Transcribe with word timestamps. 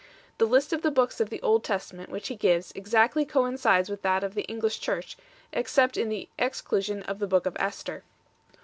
The 0.39 0.47
list 0.47 0.73
of 0.73 0.81
the 0.81 0.89
Books 0.89 1.19
of 1.21 1.29
the 1.29 1.39
Old 1.43 1.63
Testament 1.63 2.09
which 2.09 2.29
he 2.29 2.35
gives 2.35 2.69
1 2.73 2.79
exactly 2.79 3.23
coincides 3.23 3.87
with 3.87 4.01
that 4.01 4.23
of 4.23 4.33
the 4.33 4.45
English 4.45 4.79
Church, 4.79 5.15
except 5.53 5.95
in 5.95 6.09
the 6.09 6.27
exclusion 6.39 7.03
of 7.03 7.19
the 7.19 7.27
book 7.27 7.45
of 7.45 7.55
Esther. 7.59 8.03